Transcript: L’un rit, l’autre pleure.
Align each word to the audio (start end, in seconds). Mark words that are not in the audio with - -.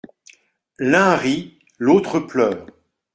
L’un 0.79 1.15
rit, 1.15 1.59
l’autre 1.77 2.19
pleure. 2.19 2.65